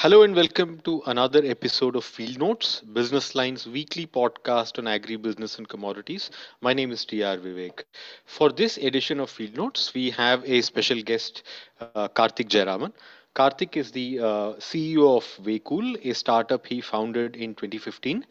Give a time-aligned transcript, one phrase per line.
[0.00, 5.58] Hello and welcome to another episode of Field Notes, Business Line's weekly podcast on agribusiness
[5.58, 6.30] and commodities.
[6.60, 7.82] My name is TR Vivek.
[8.24, 11.42] For this edition of Field Notes, we have a special guest,
[11.80, 12.92] uh, Karthik Jayaraman.
[13.34, 14.24] Karthik is the uh,
[14.58, 18.24] CEO of Waycool, a startup he founded in 2015.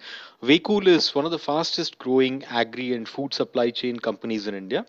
[0.44, 4.86] Waycool is one of the fastest growing agri and food supply chain companies in India.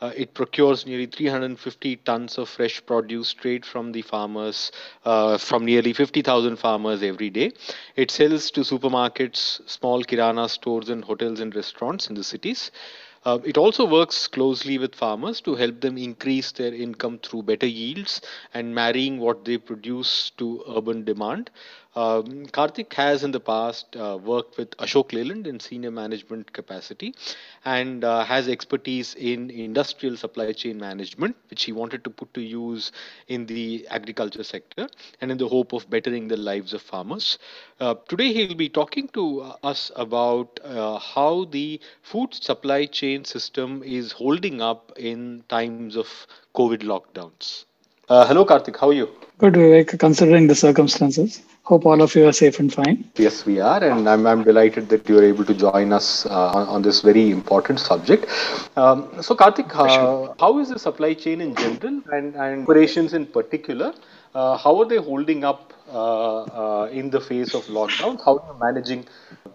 [0.00, 4.72] Uh, it procures nearly 350 tons of fresh produce straight from the farmers,
[5.04, 7.52] uh, from nearly 50,000 farmers every day.
[7.96, 12.70] It sells to supermarkets, small kirana stores, and hotels and restaurants in the cities.
[13.24, 17.66] Uh, it also works closely with farmers to help them increase their income through better
[17.66, 18.20] yields
[18.54, 21.50] and marrying what they produce to urban demand.
[21.94, 27.14] Um, Karthik has in the past uh, worked with Ashok Leyland in senior management capacity
[27.64, 32.40] and uh, has expertise in industrial supply chain management, which he wanted to put to
[32.40, 32.92] use
[33.28, 34.88] in the agriculture sector
[35.20, 37.38] and in the hope of bettering the lives of farmers.
[37.78, 43.82] Uh, today, he'll be talking to us about uh, how the food supply chain system
[43.84, 47.64] is holding up in times of COVID lockdowns.
[48.08, 48.78] Uh, hello, Karthik.
[48.78, 49.08] How are you?
[49.42, 51.42] Good, Vivek, considering the circumstances.
[51.64, 53.10] Hope all of you are safe and fine.
[53.16, 56.50] Yes, we are, and I'm, I'm delighted that you are able to join us uh,
[56.50, 58.26] on, on, this very important subject.
[58.76, 63.26] Um, so, Karthik, uh, how is the supply chain in general and, and operations in
[63.26, 63.92] particular?
[64.32, 68.24] Uh, how are they holding up uh, uh, in the face of lockdown?
[68.24, 69.06] How are you managing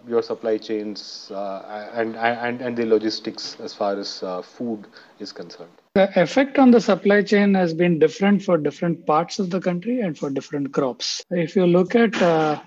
[0.06, 4.86] your supply chains uh, and, and, and the logistics as far as food
[5.18, 5.77] is concerned?
[5.98, 10.00] The effect on the supply chain has been different for different parts of the country
[10.00, 11.24] and for different crops.
[11.28, 12.60] If you look at uh,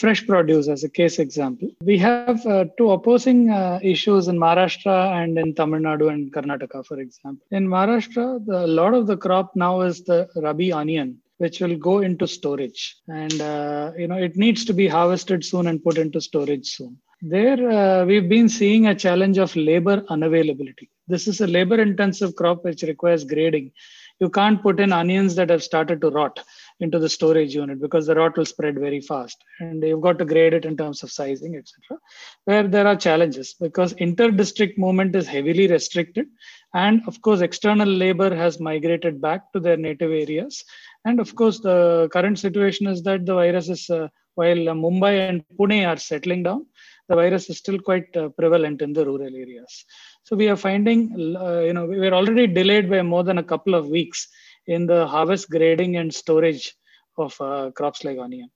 [0.00, 5.22] fresh produce as a case example, we have uh, two opposing uh, issues in Maharashtra
[5.22, 7.44] and in Tamil Nadu and Karnataka, for example.
[7.50, 11.76] In Maharashtra, the, a lot of the crop now is the Rabi onion, which will
[11.76, 15.98] go into storage and uh, you know it needs to be harvested soon and put
[15.98, 21.40] into storage soon there uh, we've been seeing a challenge of labor unavailability this is
[21.40, 23.72] a labor intensive crop which requires grading.
[24.20, 26.38] You can't put in onions that have started to rot
[26.80, 29.36] into the storage unit because the rot will spread very fast.
[29.60, 31.98] And you've got to grade it in terms of sizing etc
[32.44, 36.26] where there are challenges because inter-district movement is heavily restricted.
[36.74, 40.64] And of course external labor has migrated back to their native areas.
[41.04, 45.28] And of course the current situation is that the virus is uh, while uh, mumbai
[45.28, 46.66] and pune are settling down
[47.08, 49.84] the virus is still quite uh, prevalent in the rural areas.
[50.24, 53.42] So we are finding uh, you know we are already delayed by more than a
[53.42, 54.28] couple of weeks
[54.66, 56.74] in the harvest grading and storage
[57.18, 58.48] of uh, crops like onion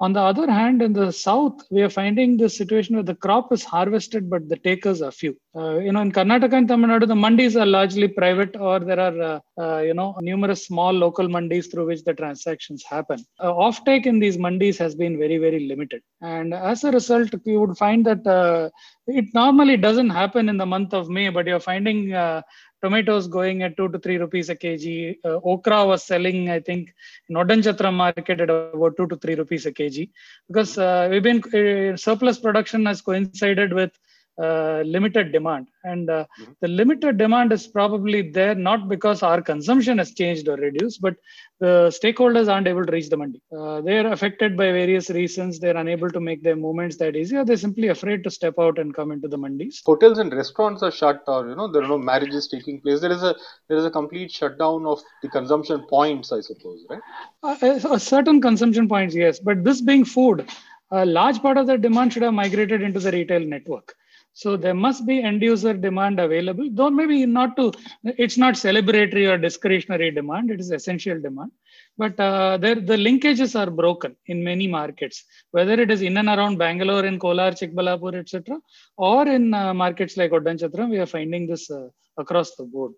[0.00, 3.52] on the other hand, in the south, we are finding the situation where the crop
[3.52, 5.36] is harvested, but the takers are few.
[5.54, 8.98] Uh, you know, in Karnataka and Tamil Nadu, the mandis are largely private, or there
[8.98, 13.22] are, uh, uh, you know, numerous small local mandis through which the transactions happen.
[13.38, 16.00] Uh, offtake in these mandis has been very, very limited.
[16.22, 18.70] And as a result, you would find that uh,
[19.06, 22.40] it normally doesn't happen in the month of May, but you're finding uh,
[22.82, 25.16] tomatoes going at two to three rupees a kg.
[25.24, 26.94] Uh, okra was selling, I think,
[27.28, 30.08] in Odanchatram market at about two to three rupees a kg
[30.48, 33.92] because uh, we've been uh, surplus production has coincided with
[34.40, 35.66] uh, limited demand.
[35.84, 36.52] And uh, mm-hmm.
[36.60, 41.16] the limited demand is probably there not because our consumption has changed or reduced but
[41.58, 45.58] the stakeholders aren't able to reach the mandi uh, they are affected by various reasons.
[45.58, 48.78] They're unable to make their movements that easy or they're simply afraid to step out
[48.78, 49.82] and come into the mandis.
[49.84, 53.00] Hotels and restaurants are shut or you know there are no marriages taking place.
[53.00, 53.34] There is a
[53.68, 57.00] there is a complete shutdown of the consumption points i suppose right?
[57.42, 59.38] Uh, certain consumption points yes.
[59.38, 60.48] But this being food
[60.92, 63.94] a large part of the demand should have migrated into the retail network
[64.40, 67.64] so there must be end user demand available, though maybe not to,
[68.04, 71.50] it's not celebratory or discretionary demand, it is essential demand.
[71.98, 76.28] But uh, there, the linkages are broken in many markets, whether it is in and
[76.28, 78.58] around Bangalore, in Kolar, Chikbalapur, etc.,
[78.96, 82.92] or in uh, markets like Odanchatram, we are finding this uh, across the board.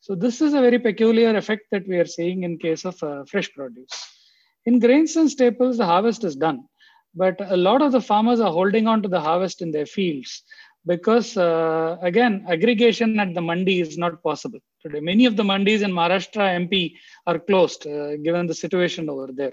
[0.00, 3.22] So this is a very peculiar effect that we are seeing in case of uh,
[3.26, 3.94] fresh produce.
[4.66, 6.64] In grains and staples, the harvest is done,
[7.14, 10.42] but a lot of the farmers are holding on to the harvest in their fields
[10.86, 15.00] because uh, again aggregation at the mandi is not possible today.
[15.00, 16.94] Many of the mandis in maharashtra mp
[17.26, 19.52] are closed uh, given the situation over there.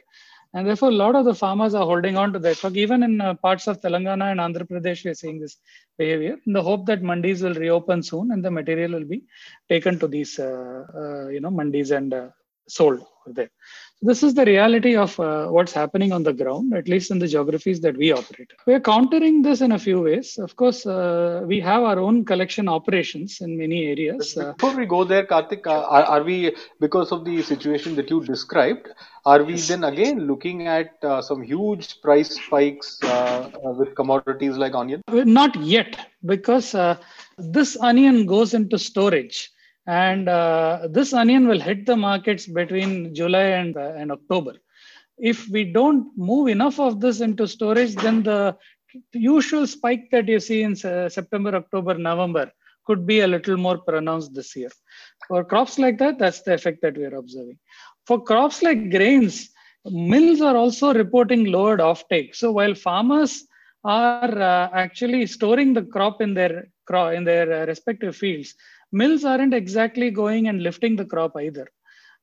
[0.53, 2.75] And therefore a lot of the farmers are holding on to their stock.
[2.75, 5.57] Even in uh, parts of telangana and andhra pradesh we are seeing this
[5.97, 9.24] behavior in the hope that mandis will reopen soon and the material will be
[9.69, 12.27] taken to these uh, uh, you know mandis and uh,
[12.68, 13.51] sold over there
[13.99, 17.27] This is the reality of uh, what's happening on the ground, at least in the
[17.27, 18.53] geographies that we operate.
[18.67, 20.38] We are countering this in a few ways.
[20.38, 24.38] Of course, uh, we have our own collection operations in many areas.
[24.38, 28.07] Uh, Before we go there, Karthik, uh, are, are, we, because of the situation that
[28.11, 28.88] you described,
[29.25, 34.75] are we then again looking at uh, some huge price spikes uh, with commodities like
[34.75, 35.01] onion?
[35.11, 36.75] Not yet, because
[37.39, 39.51] this onion goes into storage
[39.88, 44.54] and uh, this onion will hit the markets between July and, uh, and October.
[45.18, 48.56] If we don't move enough of this into storage, then the
[49.13, 52.51] usual spike that you see in uh, September, October, November
[52.86, 54.69] could be a little more pronounced this year.
[55.28, 57.57] For crops like that, that's the effect that we are observing.
[58.06, 59.50] For crops like grains,
[59.86, 62.36] mills are also reporting lowered offtake.
[62.36, 63.45] So while farmers
[63.84, 68.56] are uh, actually storing the crop in their in their uh, respective fields,
[68.92, 71.68] mills aren't exactly going and lifting the crop either.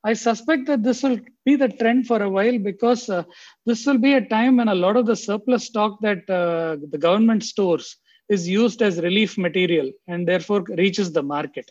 [0.04, 3.24] I suspect that this will be the trend for a while because uh,
[3.64, 6.98] this will be a time when a lot of the surplus stock that uh, the
[6.98, 7.96] government stores
[8.28, 11.70] is used as relief material and therefore reaches the market.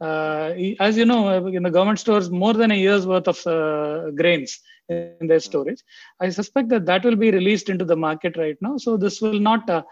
[0.00, 3.44] Uh, as you know, uh, in the government stores, more than a year's worth of
[3.46, 5.82] uh, grains in their storage.
[6.20, 8.76] I suspect that that will be released into the market right now.
[8.78, 9.82] So this will not uh,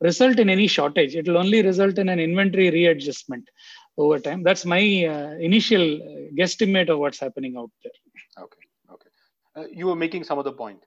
[0.00, 1.14] result in any shortage.
[1.14, 3.48] It will only result in an inventory readjustment
[4.00, 4.42] over time.
[4.42, 4.80] That's my
[5.14, 5.84] uh, initial
[6.38, 7.92] guesstimate of what's happening out there.
[8.44, 8.64] Okay,
[8.94, 9.10] okay.
[9.56, 10.80] Uh, you were making some other point.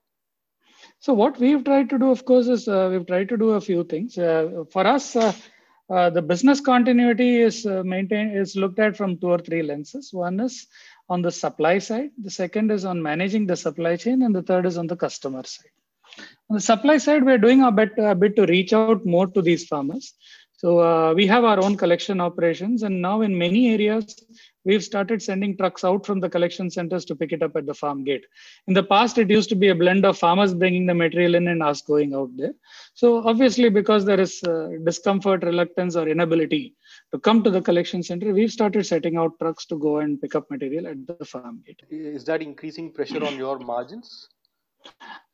[0.98, 3.60] So what we've tried to do, of course, is uh, we've tried to do a
[3.60, 4.16] few things.
[4.16, 5.32] Uh, for us, uh,
[5.90, 10.12] uh, the business continuity is maintained is looked at from two or three lenses.
[10.12, 10.66] One is
[11.08, 12.10] on the supply side.
[12.22, 15.44] The second is on managing the supply chain, and the third is on the customer
[15.44, 15.74] side.
[16.48, 19.42] On the supply side, we're doing a bit, a bit to reach out more to
[19.42, 20.14] these farmers.
[20.56, 24.24] So uh, we have our own collection operations, and now in many areas,
[24.64, 27.74] we've started sending trucks out from the collection centers to pick it up at the
[27.74, 28.24] farm gate.
[28.68, 31.48] In the past, it used to be a blend of farmers bringing the material in
[31.48, 32.54] and us going out there.
[32.94, 36.74] So obviously, because there is uh, discomfort, reluctance, or inability
[37.12, 40.34] to come to the collection center, we've started setting out trucks to go and pick
[40.34, 41.82] up material at the farm gate.
[41.90, 44.28] Is that increasing pressure on your margins?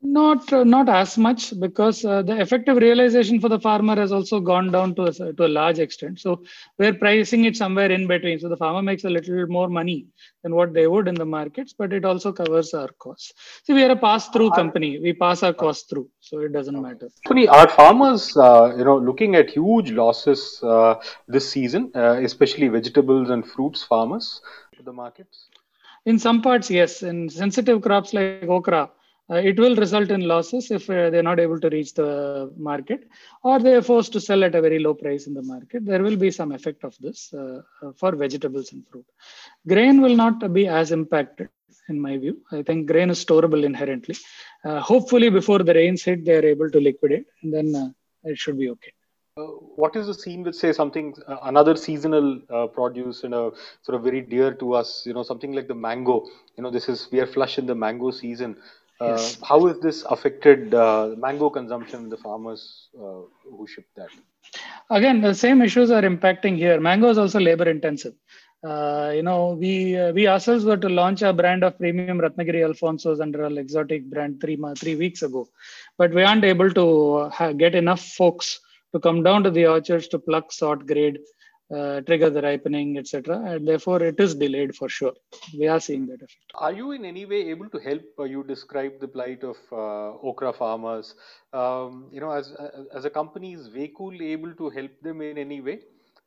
[0.03, 4.41] Not uh, not as much because uh, the effective realization for the farmer has also
[4.41, 6.21] gone down to a, to a large extent.
[6.21, 6.43] So
[6.79, 8.41] we're pricing it somewhere in between.
[8.41, 10.07] So the farmer makes a little more money
[10.43, 13.35] than what they would in the markets, but it also covers our costs.
[13.65, 14.99] So we are a pass-through company.
[14.99, 17.11] We pass our costs through, so it doesn't matter.
[17.29, 20.95] Tony, are farmers, uh, you know, looking at huge losses uh,
[21.29, 24.41] this season, uh, especially vegetables and fruits farmers
[24.77, 25.49] to the markets?
[26.07, 27.03] In some parts, yes.
[27.03, 28.91] In sensitive crops like okra
[29.37, 33.09] it will result in losses if uh, they're not able to reach the market
[33.45, 35.85] or they're forced to sell at a very low price in the market.
[35.85, 39.07] There will be some effect of this uh, uh, for vegetables and fruit.
[39.69, 41.49] Grain will not be as impacted
[41.89, 42.39] in my view.
[42.51, 44.17] I think grain is storable inherently.
[44.65, 47.89] Uh, hopefully before the rains hit, they're able to liquidate and then uh,
[48.25, 48.93] it should be okay.
[49.83, 51.07] what is the scene with say something
[51.51, 52.27] another seasonal
[52.77, 53.43] produce and a
[53.87, 56.17] sort of very dear to us you know something like the mango
[56.57, 58.51] you know this is we are flush in the mango season
[59.01, 59.41] Yes.
[59.41, 64.11] Uh, how is this affected uh, mango consumption, the farmers uh, who ship that?
[64.91, 66.81] Again, the same issues are impacting here.
[66.81, 68.15] Mango is also labor intensive.
[68.63, 72.61] Uh, you know, we uh, we ourselves were to launch a brand of premium Ratnagiri
[72.69, 75.49] Alphonsos under our exotic brand three three weeks ago,
[75.97, 78.61] but we aren't able to get enough folks
[78.93, 81.19] to come down to the orchards to pluck, sort, grade,
[81.75, 83.39] uh, trigger the ripening, etc.
[83.39, 85.15] And therefore, it is delayed for sure.
[85.57, 86.53] We are seeing that effect.
[86.55, 88.03] Are you in any way able to help?
[88.19, 91.15] Uh, you describe the plight of uh, okra farmers.
[91.53, 92.53] Um, you know, as
[92.95, 95.81] as a company, is Waycool able to help them in any way?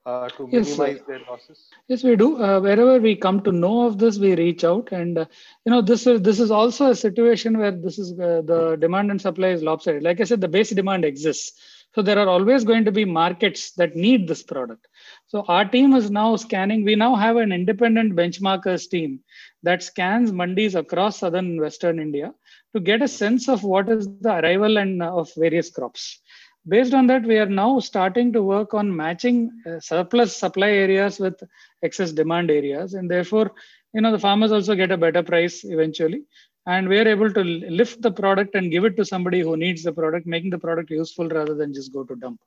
[0.06, 1.70] Uh, to minimize yes, their losses?
[1.88, 2.38] Yes, we do.
[2.44, 5.26] Uh, wherever we come to know of this, we reach out, and uh,
[5.64, 9.12] you know this is this is also a situation where this is uh, the demand
[9.12, 10.04] and supply is lopsided.
[10.04, 11.54] Like I said, the base demand exists,
[11.96, 14.88] so there are always going to be markets that need this product.
[15.28, 16.84] So our team is now scanning.
[16.84, 19.20] We now have an independent benchmarkers team
[19.62, 22.34] that scans mandis across southern and western India
[22.74, 26.20] to get a sense of what is the arrival and uh, of various crops.
[26.68, 31.20] Based on that, we are now starting to work on matching uh, surplus supply areas
[31.20, 31.36] with
[31.84, 33.52] excess demand areas, and therefore,
[33.94, 36.24] you know, the farmers also get a better price eventually
[36.66, 39.84] and we are able to lift the product and give it to somebody who needs
[39.84, 42.40] the product making the product useful rather than just go to dump.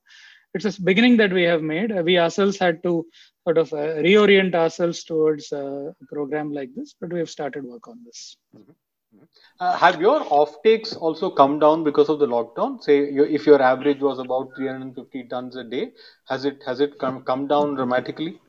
[0.55, 1.93] It's a beginning that we have made.
[2.05, 3.07] We ourselves had to
[3.45, 7.89] sort of uh, reorient ourselves towards a program like this but we have started work
[7.89, 8.37] on this.
[8.57, 8.71] Mm-hmm.
[8.71, 9.25] mm-hmm.
[9.61, 12.83] uh, have your offtakes also come down because of the lockdown?
[12.83, 12.99] Say
[13.39, 15.93] if your average was about 350 tons a day
[16.29, 18.41] has it has it come, come down dramatically?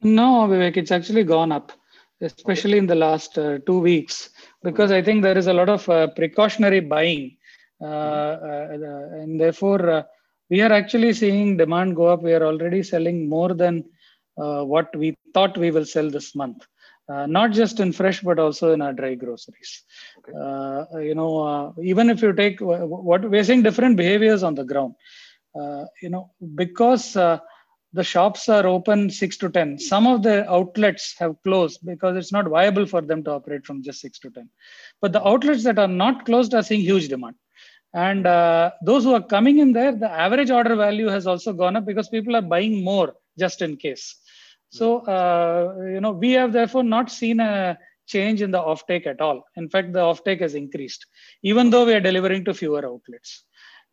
[0.00, 1.72] No vivek it's actually gone up
[2.20, 4.30] especially in the last uh, two weeks
[4.62, 7.36] because I think there is a lot of uh, precautionary buying,
[7.80, 8.76] uh, uh,
[9.20, 10.02] and therefore uh,
[10.50, 12.22] we are actually seeing demand go up.
[12.22, 13.84] We are already selling more than
[14.36, 16.66] uh, what we thought we will sell this month.
[17.08, 19.82] Uh, not just in fresh but also in our dry groceries
[20.18, 20.32] okay.
[20.38, 24.62] uh, you know uh, even if you take what we're seeing different behaviors on the
[24.62, 24.92] ground
[25.58, 27.38] uh, you know because uh,
[27.92, 32.32] the shops are open 6 to 10 some of the outlets have closed because it's
[32.32, 34.48] not viable for them to operate from just 6 to 10
[35.00, 37.36] but the outlets that are not closed are seeing huge demand.
[37.94, 41.76] And uh, those who are coming in there the average order value has also gone
[41.76, 44.16] up because people are buying more just in case.
[44.70, 49.22] So uh, you know we have therefore not seen a change in the offtake at
[49.22, 49.42] all.
[49.56, 51.06] In fact the offtake has increased
[51.42, 53.44] even though we are delivering to fewer outlets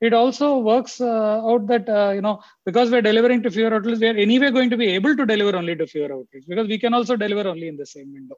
[0.08, 2.36] it also works uh, out that uh, you know
[2.68, 5.56] because we're delivering to fewer outlets we are anyway going to be able to deliver
[5.62, 8.38] only to fewer outlets because we can also deliver only in the same window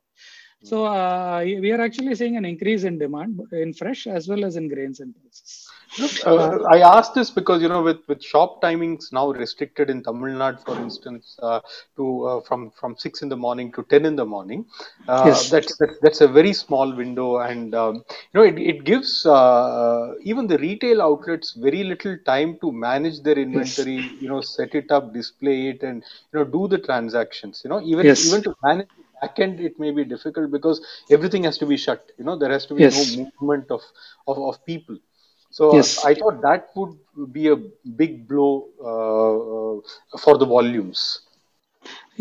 [0.63, 4.55] so uh, we are actually seeing an increase in demand in fresh as well as
[4.55, 5.66] in grains and pulses.
[6.25, 10.35] Uh, I asked this because you know with, with shop timings now restricted in Tamil
[10.35, 11.59] Nadu, for instance, uh,
[11.95, 14.65] to uh, from from six in the morning to ten in the morning.
[15.07, 15.49] Uh, yes.
[15.49, 20.13] That's, that's that's a very small window, and um, you know it, it gives uh,
[20.21, 23.97] even the retail outlets very little time to manage their inventory.
[23.97, 24.21] Yes.
[24.21, 26.03] You know, set it up, display it, and
[26.33, 27.61] you know do the transactions.
[27.63, 28.27] You know, even yes.
[28.27, 30.79] even to manage the backend it may be difficult because
[31.09, 33.15] everything has to be shut you know there has to be yes.
[33.15, 33.81] no movement of,
[34.27, 34.95] of, of people
[35.57, 35.89] so yes.
[36.09, 37.57] i thought that would be a
[38.01, 38.51] big blow
[38.91, 41.01] uh, uh, for the volumes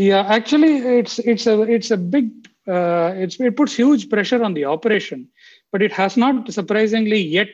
[0.08, 2.30] yeah actually it's it's a it's a big
[2.76, 5.28] uh, it's, it puts huge pressure on the operation
[5.72, 7.48] but it has not surprisingly yet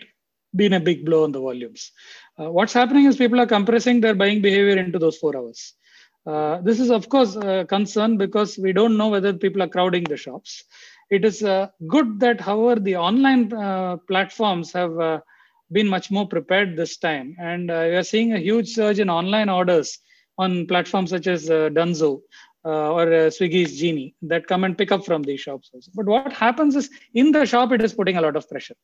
[0.54, 1.92] been a big blow on the volumes
[2.38, 5.74] uh, what's happening is people are compressing their buying behavior into those four hours
[6.26, 10.04] uh, this is, of course, a concern because we don't know whether people are crowding
[10.04, 10.64] the shops.
[11.10, 15.20] It is uh, good that, however, the online uh, platforms have uh,
[15.72, 17.36] been much more prepared this time.
[17.38, 19.98] And uh, we are seeing a huge surge in online orders
[20.38, 22.20] on platforms such as uh, Dunzo
[22.64, 25.70] uh, or uh, Swiggy's Genie that come and pick up from these shops.
[25.74, 25.90] Also.
[25.94, 28.76] But what happens is in the shop, it is putting a lot of pressure.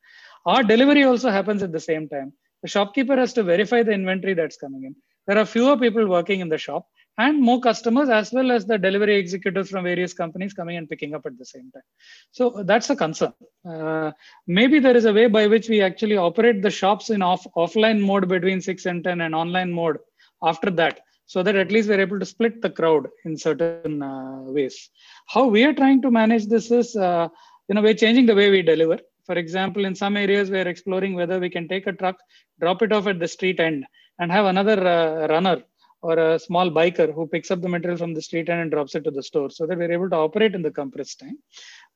[0.46, 2.32] Our delivery also happens at the same time.
[2.62, 4.96] The shopkeeper has to verify the inventory that's coming in.
[5.26, 6.86] There are fewer people working in the shop
[7.18, 11.14] and more customers as well as the delivery executives from various companies coming and picking
[11.14, 11.82] up at the same time.
[12.30, 13.32] So that's a concern.
[13.68, 14.12] Uh,
[14.46, 18.00] maybe there is a way by which we actually operate the shops in off offline
[18.00, 19.98] mode between 6 and 10 and online mode
[20.42, 24.40] after that so that at least we're able to split the crowd in certain uh,
[24.42, 24.88] ways.
[25.26, 27.28] How we are trying to manage this is, uh,
[27.68, 28.98] you know, we're changing the way we deliver.
[29.26, 32.16] For example, in some areas, we're exploring whether we can take a truck,
[32.60, 33.84] drop it off at the street end,
[34.18, 35.62] and have another uh, runner
[36.02, 39.04] or a small biker who picks up the material from the street and drops it
[39.04, 41.38] to the store so that we're able to operate in the compressed time.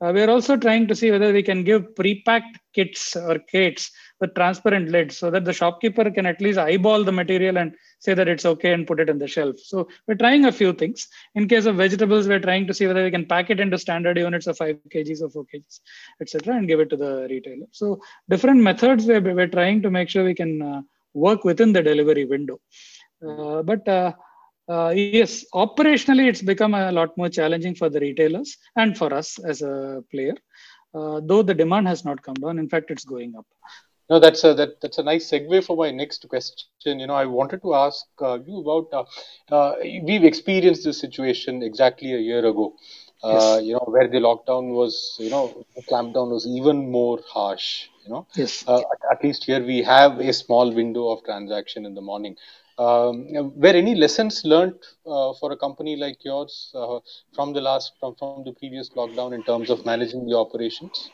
[0.01, 4.35] Uh, we're also trying to see whether we can give pre-packed kits or crates with
[4.35, 8.27] transparent lids so that the shopkeeper can at least eyeball the material and say that
[8.27, 9.57] it's okay and put it in the shelf.
[9.61, 11.09] So we're trying a few things.
[11.37, 14.19] In case of vegetables, we're trying to see whether we can pack it into standard
[14.19, 15.81] units of 5 kgs or 4 kgs,
[16.21, 17.67] etc., and give it to the retailer.
[17.71, 20.83] So different methods we're, we're trying to make sure we can uh,
[21.15, 22.61] work within the delivery window.
[23.27, 24.13] Uh, but uh,
[24.69, 29.39] uh, yes, operationally, it's become a lot more challenging for the retailers and for us
[29.39, 30.35] as a player.
[30.93, 33.47] though the demand has not come down, in fact, it's going up.
[34.11, 36.99] No, that's a that, that's a nice segue for my next question.
[37.01, 38.89] You know, I wanted to ask uh, you about.
[38.93, 42.75] Uh, uh, we've experienced this situation exactly a year ago.
[43.25, 43.63] Yes.
[43.63, 47.87] You know, where the lockdown was, you know, the clampdown was even more harsh.
[48.05, 48.65] You know, yes.
[48.69, 52.37] At, at, least here we have a small window of transaction in the morning.
[52.83, 53.15] Um,
[53.63, 54.75] were any lessons learned
[55.07, 56.99] uh, for a company like yours uh,
[57.35, 61.11] from the last from, from the previous lockdown in terms of managing the operations?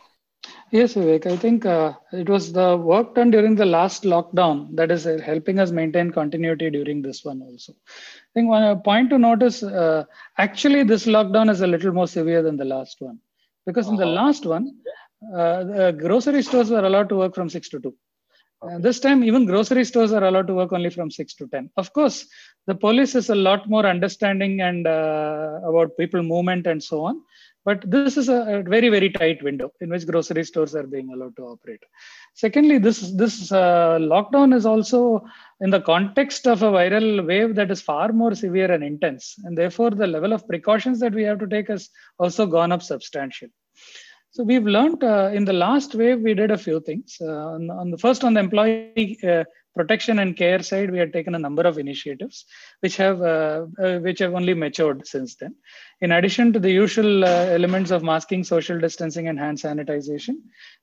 [0.71, 1.27] Yes, Vivek.
[1.27, 5.59] I think uh, it was the work done during the last lockdown that is helping
[5.59, 7.73] us maintain continuity during this one also.
[7.73, 10.05] I think one point to notice uh,
[10.37, 13.19] actually this lockdown is a little more severe than the last one
[13.67, 13.95] because uh-huh.
[13.95, 14.27] in the uh-huh.
[14.27, 14.77] last one,
[15.35, 17.95] uh, the grocery stores were allowed to work from six to two.
[18.61, 18.79] Okay.
[18.81, 21.71] this time, even grocery stores are allowed to work only from 6 to 10.
[21.77, 22.27] Of course,
[22.67, 27.23] the police is a lot more understanding and uh, about people movement and so on.
[27.65, 31.13] But this is a, a, very, very tight window in which grocery stores are being
[31.13, 31.83] allowed to operate.
[32.35, 35.25] Secondly, this, this uh, lockdown is also
[35.61, 39.37] in the context of a viral wave that is far more severe and intense.
[39.45, 42.83] And therefore, the level of precautions that we have to take has also gone up
[42.83, 43.53] substantially.
[44.39, 47.19] So we've learned uh, in the last wave, we did a few things.
[47.21, 49.43] Uh, on, on, the first, on the employee uh,
[49.75, 52.45] protection and care side, we had taken a number of initiatives,
[52.79, 55.57] which have uh, uh, which have only matured since then.
[56.03, 60.37] In addition to the usual uh, elements of masking, social distancing, and hand sanitization,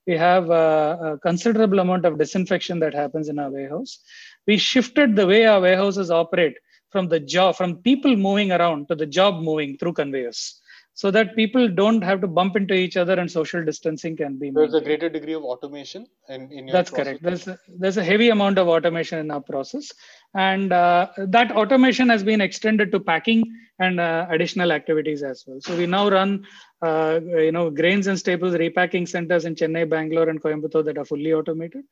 [0.06, 4.00] we have uh, a considerable amount of disinfection that happens in our warehouse.
[4.46, 6.58] We shifted the way our warehouses operate
[6.90, 10.60] from the job from people moving around to the job moving through conveyors
[10.96, 14.50] so that people don't have to bump into each other and social distancing can be
[14.50, 14.82] there's maintained.
[14.82, 17.06] a greater degree of automation in, in your that's process.
[17.06, 19.92] correct there's a, there's a heavy amount of automation in our process
[20.36, 23.44] and uh, that automation has been extended to packing
[23.80, 25.60] and uh, additional activities as well.
[25.62, 26.46] So we now run
[26.82, 31.06] uh, you know grains and staples repacking centers in chennai bangalore and coimbatore that are
[31.06, 31.84] fully automated.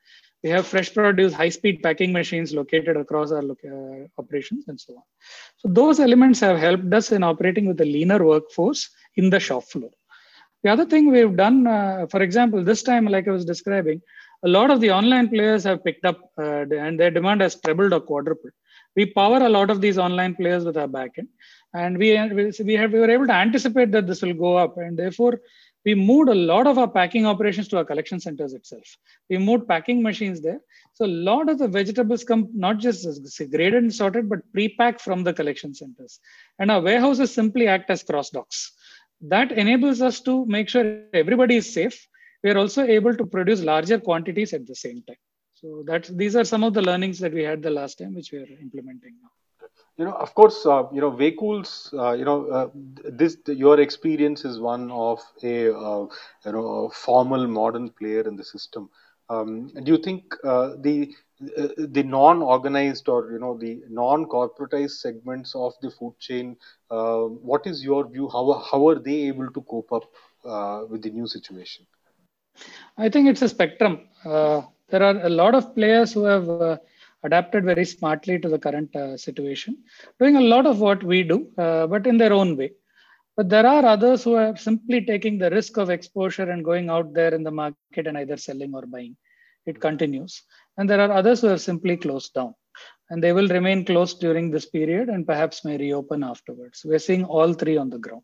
[0.44, 4.96] We have fresh produce high speed packing machines located across our uh, operations and so
[4.96, 5.04] on.
[5.58, 9.64] So those elements have helped us in operating with a leaner workforce in the shop
[9.64, 9.92] floor.
[10.64, 14.02] The other thing we've done, uh, for example, this time, like I was describing,
[14.44, 17.94] a lot of the online players have picked up uh, and their demand has trebled
[17.94, 18.54] or quadrupled.
[18.96, 21.28] We power a lot of these online players with our backend,
[21.74, 24.98] and we we, have, we were able to anticipate that this will go up, and
[24.98, 25.40] therefore
[25.86, 28.84] we moved a lot of our packing operations to our collection centers itself.
[29.30, 30.62] We moved packing machines there.
[30.94, 33.06] So a lot of the vegetables come not just
[33.52, 36.20] graded and sorted, but pre-packed from the collection centers.
[36.60, 38.72] And our warehouses simply act as cross docks.
[39.22, 42.08] That enables us to make sure everybody is safe.
[42.44, 45.18] We are also able to produce larger quantities at the same time.
[45.54, 48.32] So that's these are some of the learnings that we had the last time, which
[48.34, 49.30] we are implementing now.
[49.98, 52.70] You know of course uh, you know vehicles uh, you know uh,
[53.06, 56.06] this your experience is one of a uh,
[56.46, 58.90] you know a formal modern player in the system.
[59.30, 61.14] Um, do you think uh, the
[61.58, 66.58] uh, the non-organized or you know the non-corporatized segments of the food chain
[66.90, 68.30] what is your view?
[68.30, 71.86] How, how are they able to cope up with the new situation
[72.98, 74.00] i think it's a spectrum
[74.94, 76.80] there are a lot of players who have
[77.24, 79.78] adapted very smartly to the current uh, situation,
[80.20, 82.72] doing a lot of what we do, uh, but in their own way.
[83.36, 87.14] But there are others who are simply taking the risk of exposure and going out
[87.14, 89.16] there in the market and either selling or buying.
[89.66, 90.44] It continues.
[90.78, 92.54] And there are others who have simply closed down.
[93.10, 96.84] And they will remain closed during this period and perhaps may reopen afterwards.
[96.86, 98.24] We're seeing all three on the ground.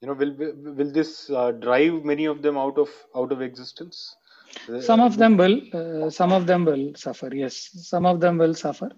[0.00, 0.34] You know, will
[0.78, 4.16] will this uh, drive many of them out of out of existence?
[4.80, 7.70] some of them will uh, some of them will suffer yes.
[7.74, 8.90] Some of them will suffer.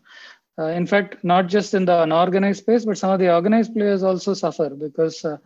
[0.58, 4.02] Uh, in fact not just in the unorganized space but some of the organized players
[4.02, 5.36] also suffer because uh,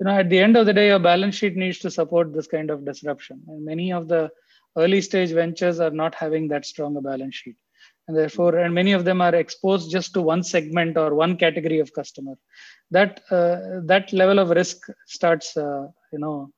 [0.00, 2.46] you know at the end of the day your balance sheet needs to support this
[2.46, 3.42] kind of disruption.
[3.48, 4.30] And many of the
[4.76, 7.56] early stage ventures are not having that strong a balance sheet
[8.06, 11.78] and therefore and many of them are exposed just to one segment or one category
[11.80, 12.34] of customer
[12.90, 16.50] that uh, that level of risk starts uh, you know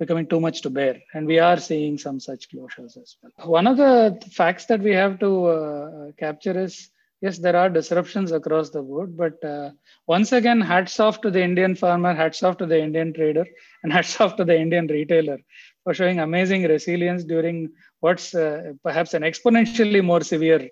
[0.00, 0.96] becoming too much to bear.
[1.14, 3.48] And we are seeing some such closures as well.
[3.48, 8.32] One of the facts that we have to uh, capture is yes, there are disruptions
[8.32, 9.70] across the board, but uh,
[10.06, 13.46] once again, hats off to the Indian farmer, hats off to the Indian trader,
[13.82, 15.38] and hats off to the Indian retailer
[15.84, 20.68] for showing amazing resilience during what's uh, perhaps an exponentially more severe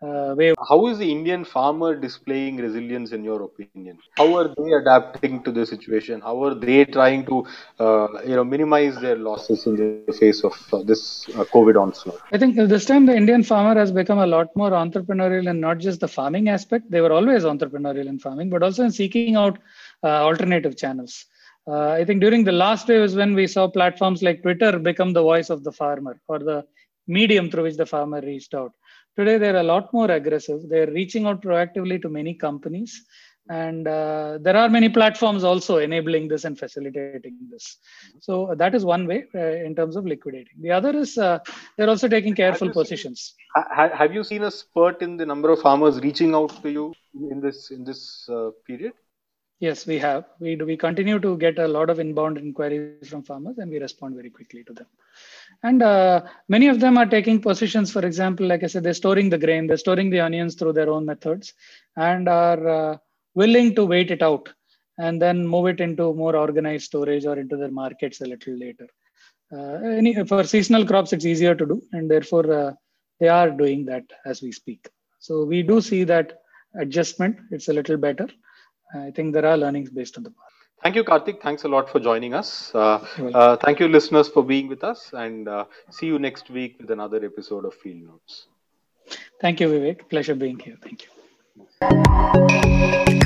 [0.00, 0.54] uh, way.
[0.68, 3.98] How is the Indian farmer displaying resilience in your opinion?
[4.16, 6.20] How are they adapting to the situation?
[6.20, 7.44] How are they trying to,
[7.78, 12.20] uh, you know, minimize their losses in the face of uh, this uh, COVID onslaught?
[12.32, 15.78] I think this time the Indian farmer has become a lot more entrepreneurial and not
[15.78, 16.90] just the farming aspect.
[16.90, 19.58] They were always entrepreneurial in farming, but also in seeking out
[20.04, 21.26] uh, alternative channels.
[21.66, 25.12] Uh, I think during the last wave is when we saw platforms like Twitter become
[25.12, 26.64] the voice of the farmer or the
[27.08, 28.72] medium through which the farmer reached out
[29.18, 30.60] Today, they're a lot more aggressive.
[30.68, 33.04] They're reaching out proactively to many companies.
[33.50, 37.78] And uh, there are many platforms also enabling this and facilitating this.
[38.20, 40.60] So that is one way uh, in terms of liquidating.
[40.60, 41.40] The other is uh,
[41.76, 43.34] they're also taking careful have positions.
[43.56, 46.94] Seen, have you seen a spurt in the number of farmers reaching out to you
[47.32, 48.92] in this in this uh, period?
[49.60, 50.24] Yes, we have.
[50.38, 53.80] We do, we continue to get a lot of inbound inquiries from farmers, and we
[53.80, 54.86] respond very quickly to them.
[55.64, 57.90] And uh, many of them are taking positions.
[57.90, 60.88] For example, like I said, they're storing the grain, they're storing the onions through their
[60.88, 61.54] own methods,
[61.96, 62.96] and are uh,
[63.34, 64.48] willing to wait it out
[64.98, 68.86] and then move it into more organized storage or into their markets a little later.
[69.52, 72.72] Uh, any, for seasonal crops, it's easier to do, and therefore uh,
[73.18, 74.88] they are doing that as we speak.
[75.18, 76.42] So we do see that
[76.76, 77.38] adjustment.
[77.50, 78.28] It's a little better
[78.94, 80.54] I think there are learnings based on the past.
[80.82, 81.42] Thank you, Karthik.
[81.42, 82.72] Thanks a lot for joining us.
[82.74, 86.76] Uh, uh, thank you, listeners, for being with us, and uh, see you next week
[86.80, 88.46] with another episode of Field Notes.
[89.40, 90.08] Thank you, Vivek.
[90.08, 90.76] Pleasure being here.
[90.82, 93.17] Thank you.